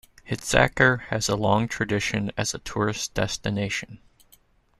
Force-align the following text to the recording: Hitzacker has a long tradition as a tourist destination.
Hitzacker 0.27 1.01
has 1.09 1.29
a 1.29 1.35
long 1.35 1.67
tradition 1.67 2.31
as 2.35 2.55
a 2.55 2.57
tourist 2.57 3.13
destination. 3.13 3.99